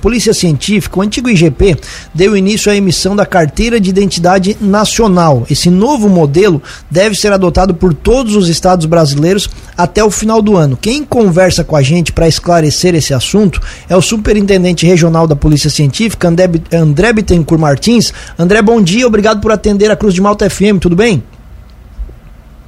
[0.00, 1.76] Polícia Científica, o antigo IGP,
[2.14, 5.44] deu início à emissão da Carteira de Identidade Nacional.
[5.50, 10.56] Esse novo modelo deve ser adotado por todos os estados brasileiros até o final do
[10.56, 10.76] ano.
[10.80, 15.68] Quem conversa com a gente para esclarecer esse assunto é o Superintendente Regional da Polícia
[15.68, 18.14] Científica, André, Bittencourt Martins.
[18.38, 21.24] André, bom dia, obrigado por atender a Cruz de Malta FM, tudo bem?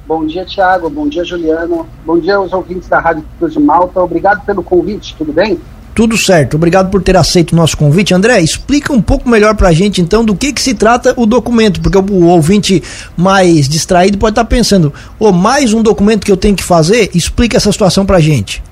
[0.05, 0.89] Bom dia, Tiago.
[0.89, 1.87] Bom dia, Juliano.
[2.05, 4.01] Bom dia aos ouvintes da Rádio Cruz de Malta.
[4.01, 5.57] Obrigado pelo convite, tudo bem?
[5.93, 8.13] Tudo certo, obrigado por ter aceito o nosso convite.
[8.13, 11.25] André, explica um pouco melhor para a gente então do que, que se trata o
[11.25, 12.81] documento, porque o, ouvinte
[13.17, 16.63] mais distraído pode estar tá pensando, ou oh, mais um documento que eu tenho que
[16.63, 17.11] fazer?
[17.13, 18.63] Explica essa situação para a gente.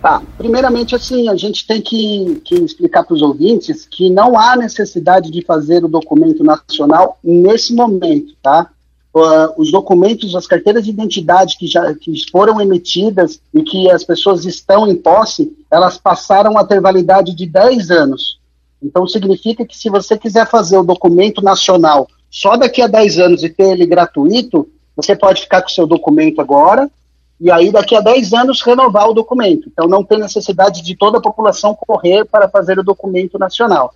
[0.00, 4.54] Tá, primeiramente assim, a gente tem que, que explicar para os ouvintes que não há
[4.56, 8.68] necessidade de fazer o documento nacional nesse momento, tá?
[9.16, 14.04] Uh, os documentos, as carteiras de identidade que já que foram emitidas e que as
[14.04, 18.38] pessoas estão em posse, elas passaram a ter validade de 10 anos.
[18.82, 23.42] Então significa que se você quiser fazer o documento nacional só daqui a 10 anos
[23.42, 26.90] e ter ele gratuito, você pode ficar com o seu documento agora
[27.40, 29.68] e aí daqui a 10 anos renovar o documento.
[29.72, 33.94] Então não tem necessidade de toda a população correr para fazer o documento nacional.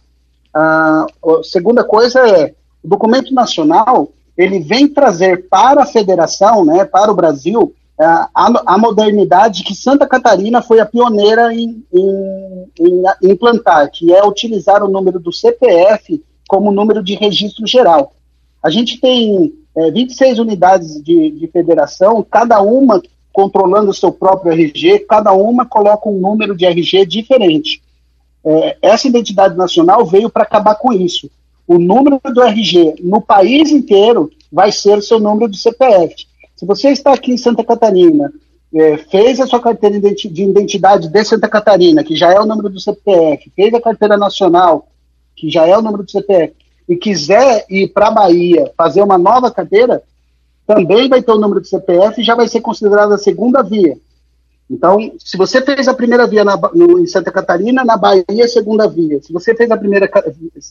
[0.54, 6.84] Ah, a segunda coisa é, o documento nacional, ele vem trazer para a federação, né,
[6.84, 12.66] para o Brasil, é, a, a modernidade que Santa Catarina foi a pioneira em, em,
[12.80, 18.14] em, implantar, que é utilizar o número do CPF como número de registro geral.
[18.62, 24.52] A gente tem é, 26 unidades de, de federação, cada uma controlando o seu próprio
[24.52, 27.82] RG, cada uma coloca um número de RG diferente.
[28.44, 31.30] É, essa identidade nacional veio para acabar com isso
[31.70, 36.26] o número do RG no país inteiro vai ser o seu número de CPF.
[36.56, 38.32] Se você está aqui em Santa Catarina,
[38.74, 42.68] é, fez a sua carteira de identidade de Santa Catarina, que já é o número
[42.68, 44.88] do CPF, fez a carteira nacional,
[45.36, 46.54] que já é o número do CPF,
[46.88, 50.02] e quiser ir para a Bahia fazer uma nova carteira,
[50.66, 53.96] também vai ter o número do CPF e já vai ser considerada a segunda via.
[54.70, 58.48] Então, se você fez a primeira via na, no, em Santa Catarina, na Bahia, a
[58.48, 59.20] segunda via.
[59.20, 60.08] Se você fez a primeira,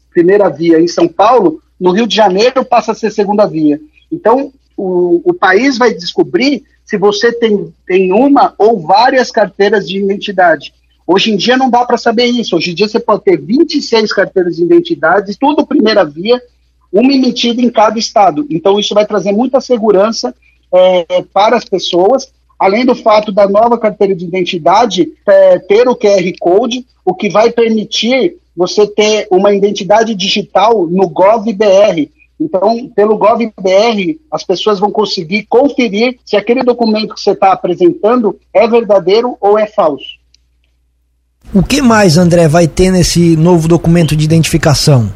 [0.09, 3.79] primeira via em São Paulo, no Rio de Janeiro passa a ser segunda via.
[4.09, 9.97] Então, o, o país vai descobrir se você tem, tem uma ou várias carteiras de
[9.97, 10.73] identidade.
[11.05, 12.55] Hoje em dia não dá para saber isso.
[12.55, 16.41] Hoje em dia você pode ter 26 carteiras de identidade, tudo primeira via,
[16.91, 18.47] uma emitida em cada estado.
[18.49, 20.33] Então, isso vai trazer muita segurança
[20.73, 25.95] é, para as pessoas além do fato da nova carteira de identidade é, ter o
[25.95, 32.11] QR Code, o que vai permitir você ter uma identidade digital no GovBR.
[32.37, 38.37] Então, pelo GovBR, as pessoas vão conseguir conferir se aquele documento que você está apresentando
[38.53, 40.19] é verdadeiro ou é falso.
[41.53, 45.11] O que mais, André, vai ter nesse novo documento de identificação?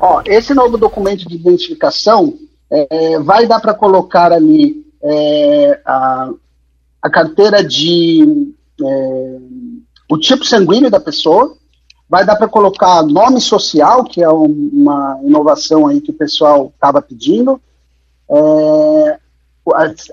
[0.00, 2.34] Ó, esse novo documento de identificação
[2.70, 6.30] é, vai dar para colocar ali é, a,
[7.02, 8.54] a, carteira de.
[8.82, 9.38] É,
[10.10, 11.56] o tipo sanguíneo da pessoa,
[12.08, 16.72] vai dar para colocar nome social, que é um, uma inovação aí que o pessoal
[16.74, 17.60] estava pedindo.
[18.30, 19.18] É,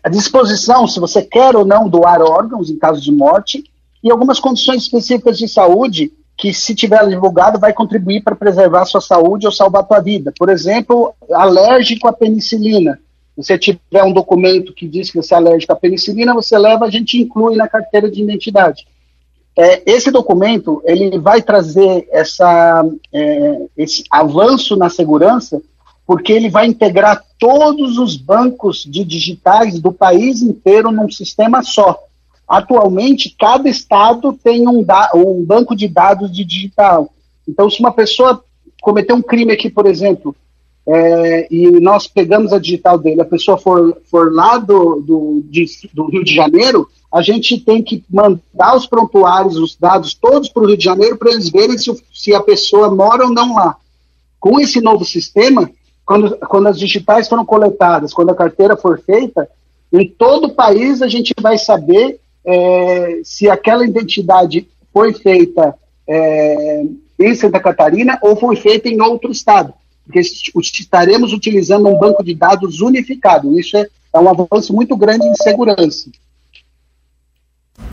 [0.03, 3.63] a, disposição, se você quer ou não doar órgãos em caso de morte,
[4.03, 8.85] e algumas condições específicas de saúde que, se tiver divulgado, vai contribuir para preservar a
[8.85, 10.33] sua saúde ou salvar a sua vida.
[10.37, 12.99] Por exemplo, alérgico à penicilina
[13.41, 16.89] você tiver um documento que diz que você é alérgico à penicilina, você leva, a
[16.89, 18.85] gente inclui na carteira de identidade.
[19.57, 25.61] É, esse documento ele vai trazer essa, é, esse avanço na segurança,
[26.05, 31.97] porque ele vai integrar todos os bancos de digitais do país inteiro num sistema só.
[32.47, 34.85] Atualmente, cada estado tem um,
[35.15, 37.13] um banco de dados de digital.
[37.47, 38.43] Então, se uma pessoa
[38.81, 40.35] cometer um crime aqui, por exemplo,
[40.87, 45.65] é, e nós pegamos a digital dele, a pessoa for, for lá do, do, de,
[45.93, 50.63] do Rio de Janeiro, a gente tem que mandar os prontuários, os dados todos para
[50.63, 53.75] o Rio de Janeiro para eles verem se, se a pessoa mora ou não lá.
[54.39, 55.69] Com esse novo sistema,
[56.05, 59.47] quando, quando as digitais foram coletadas, quando a carteira for feita,
[59.93, 65.75] em todo o país a gente vai saber é, se aquela identidade foi feita
[66.07, 66.83] é,
[67.19, 69.73] em Santa Catarina ou foi feita em outro estado
[70.11, 70.19] porque
[70.81, 73.57] estaremos utilizando um banco de dados unificado.
[73.57, 76.09] Isso é, é um avanço muito grande em segurança.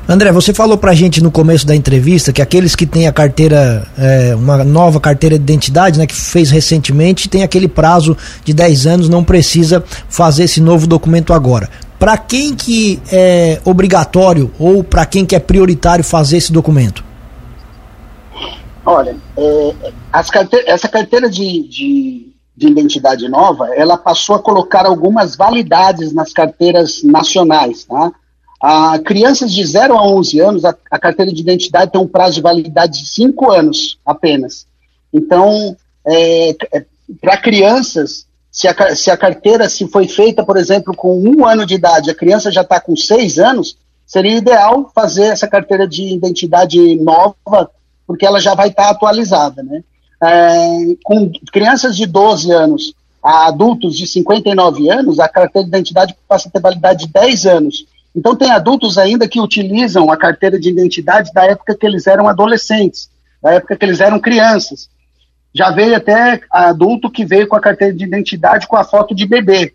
[0.06, 3.86] André, você falou pra gente no começo da entrevista que aqueles que têm a carteira,
[3.96, 8.86] é, uma nova carteira de identidade, né, que fez recentemente, tem aquele prazo de 10
[8.86, 11.68] anos, não precisa fazer esse novo documento agora.
[11.98, 17.07] Para quem que é obrigatório ou para quem que é prioritário fazer esse documento?
[18.90, 19.74] Olha, é,
[20.64, 27.02] essa carteira de, de, de, identidade nova, ela passou a colocar algumas validades nas carteiras
[27.02, 28.10] nacionais, tá?
[28.58, 32.36] A crianças de 0 a 11 anos, a, a, carteira de identidade tem um prazo
[32.36, 34.66] de validade de 5 anos apenas.
[35.12, 35.76] Então,
[36.06, 36.84] é, é,
[37.20, 41.66] para crianças, se a, se a carteira se foi feita, por exemplo, com um ano
[41.66, 43.76] de idade, a criança já está com seis anos,
[44.06, 47.70] seria ideal fazer essa carteira de identidade nova,
[48.08, 49.62] porque ela já vai estar tá atualizada.
[49.62, 49.84] Né?
[50.22, 56.16] É, com crianças de 12 anos a adultos de 59 anos, a carteira de identidade
[56.26, 57.86] passa a ter validade de 10 anos.
[58.16, 62.26] Então, tem adultos ainda que utilizam a carteira de identidade da época que eles eram
[62.26, 63.10] adolescentes,
[63.42, 64.88] da época que eles eram crianças.
[65.52, 69.26] Já veio até adulto que veio com a carteira de identidade com a foto de
[69.26, 69.74] bebê.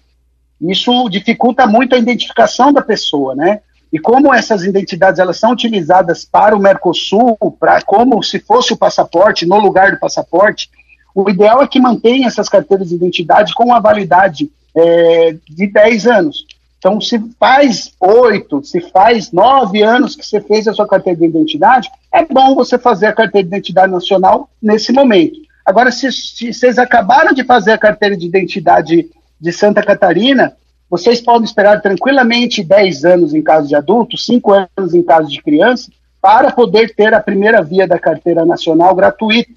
[0.59, 3.59] Isso dificulta muito a identificação da pessoa, né?
[3.93, 8.77] E como essas identidades elas são utilizadas para o Mercosul, para como se fosse o
[8.77, 10.67] passaporte no lugar do passaporte,
[11.13, 16.07] o ideal é que mantenha essas carteiras de identidade com a validade é, de 10
[16.07, 16.43] anos.
[16.79, 21.27] Então, se faz oito, se faz nove anos que você fez a sua carteira de
[21.27, 25.39] identidade, é bom você fazer a carteira de identidade nacional nesse momento.
[25.63, 29.07] Agora, se, se vocês acabaram de fazer a carteira de identidade
[29.39, 30.57] de Santa Catarina,
[30.93, 35.41] vocês podem esperar tranquilamente 10 anos em caso de adulto, 5 anos em caso de
[35.41, 35.89] criança,
[36.21, 39.49] para poder ter a primeira via da carteira nacional gratuita.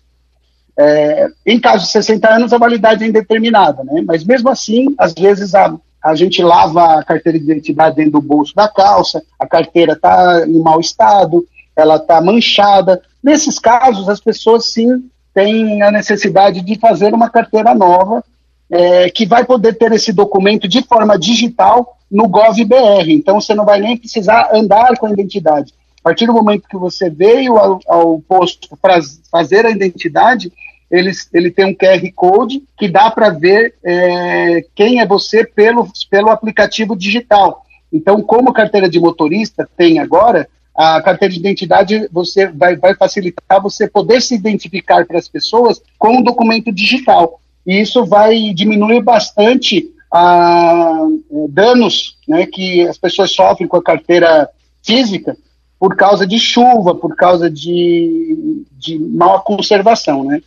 [0.79, 4.03] É, em caso de 60 anos, a validade é indeterminada, né?
[4.07, 8.23] mas mesmo assim, às vezes a, a gente lava a carteira de identidade dentro do
[8.23, 11.47] bolso da calça, a carteira está em mau estado,
[11.77, 13.03] ela está manchada.
[13.23, 18.25] Nesses casos, as pessoas sim tem a necessidade de fazer uma carteira nova,
[18.71, 23.13] é, que vai poder ter esse documento de forma digital no GovBR.
[23.13, 25.73] Então, você não vai nem precisar andar com a identidade.
[26.01, 30.53] A partir do momento que você veio ao, ao posto para fazer a identidade,
[30.91, 35.89] ele, ele tem um QR Code que dá para ver é, quem é você pelo,
[36.09, 37.65] pelo aplicativo digital.
[37.93, 43.61] Então, como carteira de motorista tem agora, a carteira de identidade você vai, vai facilitar
[43.61, 47.41] você poder se identificar para as pessoas com um documento digital.
[47.67, 53.83] E isso vai diminuir bastante a, eh, danos né, que as pessoas sofrem com a
[53.83, 54.49] carteira
[54.85, 55.37] física
[55.79, 60.41] por causa de chuva, por causa de, de má conservação, né?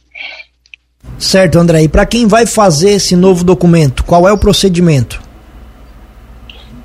[1.18, 1.84] Certo, André.
[1.84, 5.22] E para quem vai fazer esse novo documento, qual é o procedimento?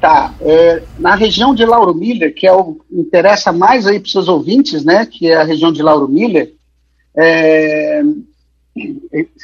[0.00, 4.12] Tá, é, na região de Lauro Miller, que é o interessa mais aí para os
[4.12, 6.52] seus ouvintes, né, que é a região de Lauro Miller,
[7.16, 8.02] é,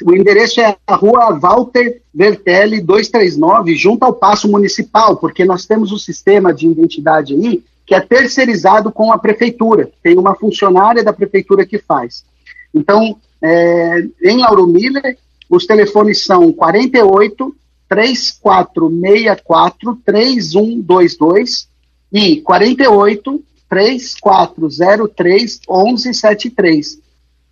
[0.04, 5.92] o endereço é a rua Walter Vertelli 239, junto ao Paço Municipal, porque nós temos
[5.92, 11.02] o um sistema de identidade aí que é terceirizado com a prefeitura, tem uma funcionária
[11.02, 12.24] da prefeitura que faz.
[12.72, 15.18] Então, é, em Lauro Miller,
[15.48, 17.52] os telefones são 48
[17.88, 21.68] 3464 3122
[22.12, 27.00] e 48 3403 1173.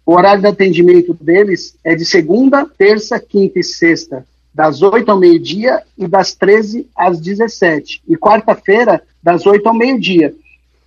[0.08, 5.18] O horário de atendimento deles é de segunda, terça, quinta e sexta, das 8 ao
[5.18, 8.00] meio-dia e das 13 às 17.
[8.08, 10.34] E quarta-feira, das 8 ao meio-dia.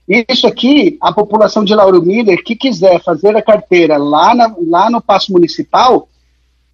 [0.09, 4.89] Isso aqui, a população de Lauro Miller que quiser fazer a carteira lá, na, lá
[4.89, 6.09] no Paço Municipal,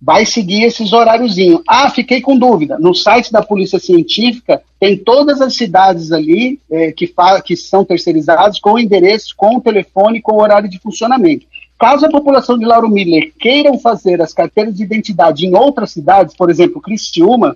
[0.01, 1.61] vai seguir esses horáriozinhos.
[1.67, 2.77] Ah, fiquei com dúvida.
[2.79, 7.13] No site da Polícia Científica tem todas as cidades ali é, que,
[7.43, 11.45] que são terceirizadas com o endereço, com o telefone, com o horário de funcionamento.
[11.77, 16.35] Caso a população de Lauro Miller queiram fazer as carteiras de identidade em outras cidades,
[16.35, 17.55] por exemplo, Cristiúma,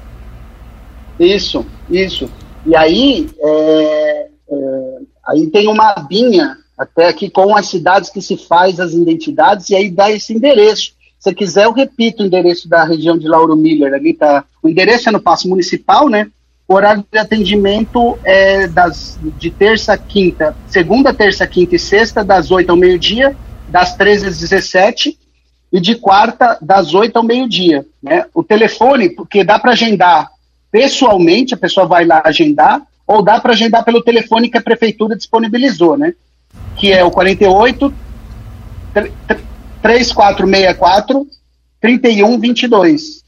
[1.20, 2.30] Isso, isso.
[2.68, 8.38] E aí, é, é, aí tem uma abinha até aqui com as cidades que se
[8.38, 10.94] faz as identidades e aí dá esse endereço.
[11.20, 13.94] Se quiser, eu repito o endereço da região de Lauro Miller.
[13.94, 14.46] Ali tá.
[14.64, 16.28] O endereço é no Passo Municipal, né?
[16.66, 22.50] O horário de atendimento é das, de terça quinta, segunda, terça, quinta e sexta, das
[22.50, 23.36] 8 ao meio-dia,
[23.68, 25.18] das 13 às 17.
[25.74, 27.86] e de quarta, das 8 ao meio-dia.
[28.02, 28.26] Né?
[28.34, 30.30] O telefone, porque dá para agendar
[30.72, 35.16] pessoalmente, a pessoa vai lá agendar, ou dá para agendar pelo telefone que a prefeitura
[35.16, 36.14] disponibilizou, né?
[36.76, 37.94] Que é o 48
[39.82, 41.28] 3464
[41.82, 43.24] 3122.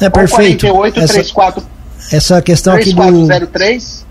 [0.00, 0.66] É perfeito.
[0.66, 1.62] 48 essa, 34
[2.10, 4.04] essa questão 3403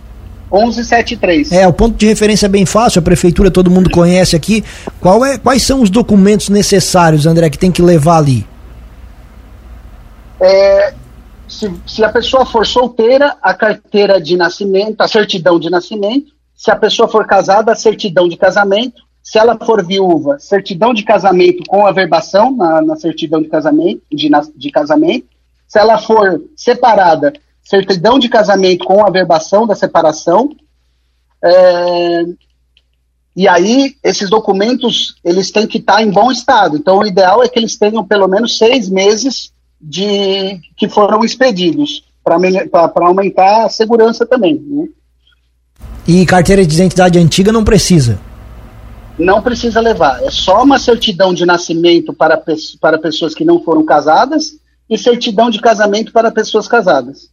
[0.51, 1.51] 1173.
[1.51, 4.63] É, o ponto de referência é bem fácil, a prefeitura todo mundo conhece aqui.
[4.99, 8.45] Qual é, quais são os documentos necessários, André, que tem que levar ali?
[10.39, 10.93] É,
[11.47, 16.32] se, se a pessoa for solteira, a carteira de nascimento, a certidão de nascimento.
[16.63, 19.03] Se a pessoa for casada, certidão de casamento.
[19.21, 24.29] Se ela for viúva, certidão de casamento com averbação na, na certidão de casamento, de,
[24.55, 25.27] de casamento.
[25.67, 30.55] Se ela for separada, certidão de casamento com averbação da separação.
[31.43, 32.23] É,
[33.35, 36.77] e aí, esses documentos, eles têm que estar em bom estado.
[36.77, 39.51] Então, o ideal é que eles tenham pelo menos seis meses
[39.81, 44.55] de que foram expedidos, para aumentar a segurança também.
[44.55, 44.87] Né?
[46.07, 48.19] E carteira de identidade antiga não precisa?
[49.17, 50.21] Não precisa levar.
[50.23, 52.41] É só uma certidão de nascimento para,
[52.81, 54.55] para pessoas que não foram casadas
[54.89, 57.29] e certidão de casamento para pessoas casadas.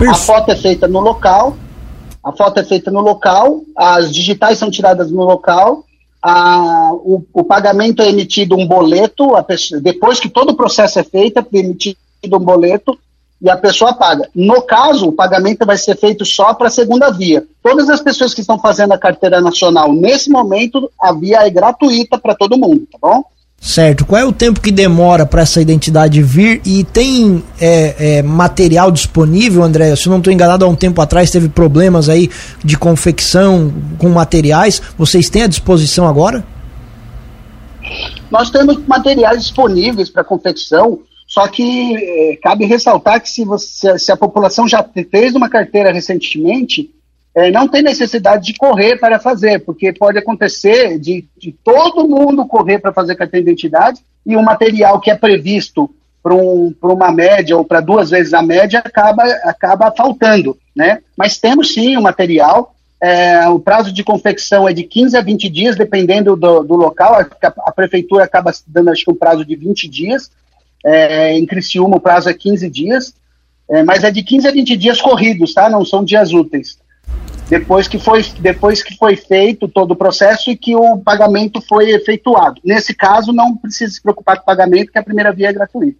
[0.00, 1.56] A foto é feita no local,
[2.24, 5.84] a foto é feita no local, as digitais são tiradas no local,
[6.20, 11.04] a, o, o, pagamento é emitido um boleto, pessoa, depois que todo o processo é
[11.04, 12.98] feito, é emitido um boleto
[13.42, 14.28] e a pessoa paga.
[14.34, 17.44] No caso, o pagamento vai ser feito só para a segunda via.
[17.60, 22.16] Todas as pessoas que estão fazendo a carteira nacional nesse momento, a via é gratuita
[22.16, 23.24] para todo mundo, tá bom?
[23.60, 24.04] Certo.
[24.04, 28.90] Qual é o tempo que demora para essa identidade vir e tem é, é, material
[28.90, 29.94] disponível, André?
[29.94, 32.28] Se eu não estou enganado, há um tempo atrás teve problemas aí
[32.64, 34.82] de confecção com materiais.
[34.98, 36.44] Vocês têm à disposição agora?
[38.30, 41.00] Nós temos materiais disponíveis para confecção,
[41.32, 45.90] só que é, cabe ressaltar que se, você, se a população já fez uma carteira
[45.90, 46.90] recentemente,
[47.34, 52.44] é, não tem necessidade de correr para fazer, porque pode acontecer de, de todo mundo
[52.44, 55.88] correr para fazer carteira de identidade e o material que é previsto
[56.22, 60.98] para um, uma média ou para duas vezes a média acaba, acaba faltando, né?
[61.16, 65.48] Mas temos sim o material, é, o prazo de confecção é de 15 a 20
[65.48, 67.26] dias, dependendo do, do local, a,
[67.66, 70.30] a, prefeitura acaba dando acho que um prazo de 20 dias,
[70.84, 73.14] é, em Criciúma o prazo é 15 dias,
[73.70, 75.68] é, mas é de 15 a 20 dias corridos, tá?
[75.70, 76.76] Não são dias úteis
[77.52, 81.90] depois que foi, depois que foi feito todo o processo e que o pagamento foi
[81.90, 82.58] efetuado.
[82.64, 85.98] Nesse caso, não precisa se preocupar com o pagamento, que a primeira via é gratuita.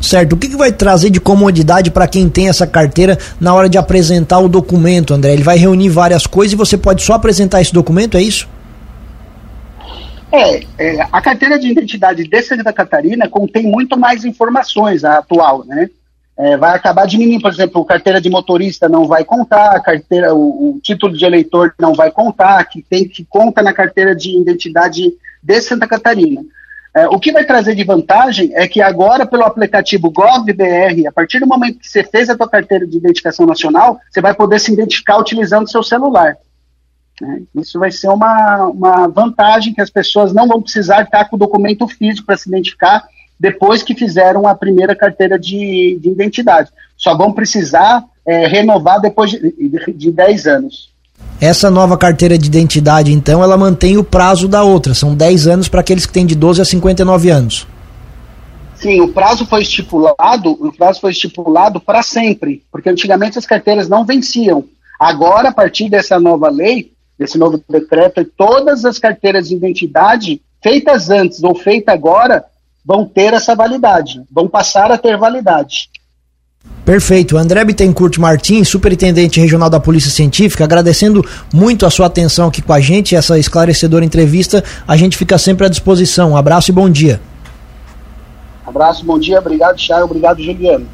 [0.00, 0.32] Certo.
[0.32, 3.76] O que, que vai trazer de comodidade para quem tem essa carteira na hora de
[3.76, 5.34] apresentar o documento, André?
[5.34, 8.48] Ele vai reunir várias coisas e você pode só apresentar esse documento, é isso?
[10.32, 15.64] É, é a carteira de identidade de Santa Catarina contém muito mais informações, a atual,
[15.64, 15.88] né?
[16.38, 20.80] é, vai acabar diminuindo, por exemplo, carteira de motorista não vai contar, carteira, o, o,
[20.82, 25.60] título de eleitor não vai contar, que tem que conta na carteira de identidade de
[25.62, 26.42] Santa Catarina.
[26.94, 31.40] É, o que vai trazer de vantagem é que agora, pelo aplicativo GovBR, a partir
[31.40, 34.72] do momento que você fez a sua carteira de identificação nacional, você vai poder se
[34.72, 36.36] identificar utilizando seu celular.
[37.20, 37.42] Né?
[37.56, 41.38] Isso vai ser uma, uma vantagem que as pessoas não vão precisar estar com o
[41.38, 43.04] documento físico para se identificar,
[43.38, 46.70] depois que fizeram a primeira carteira de, de identidade.
[46.96, 50.94] Só vão precisar é, renovar depois de, de, de 10 anos.
[51.40, 54.94] Essa nova carteira de identidade, então, ela mantém o prazo da outra.
[54.94, 57.66] São 10 anos para aqueles que têm de 12 a 59 anos.
[58.76, 63.88] Sim, o prazo foi estipulado, o prazo foi estipulado para sempre, porque antigamente as carteiras
[63.88, 64.64] não venciam.
[64.98, 71.10] Agora, a partir dessa nova lei, desse novo decreto, todas as carteiras de identidade feitas
[71.10, 72.44] antes ou feitas agora
[72.84, 75.90] vão ter essa validade, vão passar a ter validade.
[76.84, 77.36] Perfeito.
[77.36, 82.72] André Bittencourt Martins, superintendente regional da Polícia Científica, agradecendo muito a sua atenção aqui com
[82.72, 84.62] a gente, essa esclarecedora entrevista.
[84.86, 86.32] A gente fica sempre à disposição.
[86.32, 87.20] Um abraço e bom dia.
[88.64, 89.38] Abraço, bom dia.
[89.38, 90.04] Obrigado, Thiago.
[90.04, 90.86] Obrigado, Juliano.